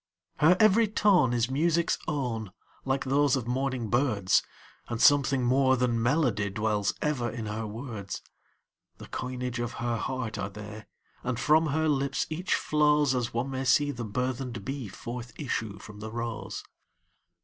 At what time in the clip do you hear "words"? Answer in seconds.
7.67-8.23